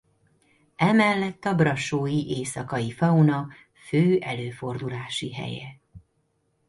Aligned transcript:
Emellett 0.75 1.45
a 1.45 1.55
brassói 1.55 2.27
éjszakai 2.37 2.91
fauna 2.91 3.47
fő 3.87 4.17
előfordulási 4.19 5.33
helye. 5.33 5.77